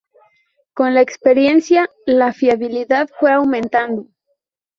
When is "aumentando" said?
3.33-4.07